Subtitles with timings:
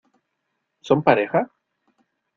[0.87, 1.41] ¿Son pareja?